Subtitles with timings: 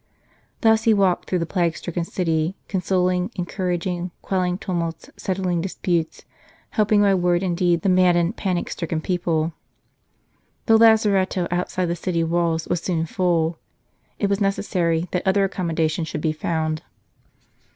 [0.61, 6.23] Thus he walked through the plague stricken city, consoling, encouraging, quell ing tumults, settling disputes,
[6.71, 9.53] helping by word and deed the maddened, panic stricken people.
[10.65, 13.59] The lazaretto outside the city walls was soon full.
[14.17, 16.81] It was necessary that other accommodation should be found.